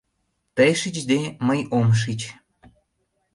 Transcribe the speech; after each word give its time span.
Тый 0.55 0.71
шичде, 0.81 1.19
мый 1.47 1.59
ом 1.77 1.87
шич. 1.99 2.21